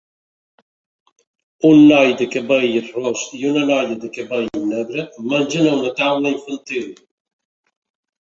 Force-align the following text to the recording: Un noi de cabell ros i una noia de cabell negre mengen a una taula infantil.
Un 1.69 1.77
noi 1.89 2.11
de 2.21 2.27
cabell 2.35 2.77
ros 2.95 3.25
i 3.39 3.41
una 3.49 3.65
noia 3.71 3.97
de 4.05 4.09
cabell 4.15 4.49
negre 4.71 5.05
mengen 5.35 5.69
a 5.73 5.75
una 5.83 5.93
taula 6.01 6.33
infantil. 6.39 6.89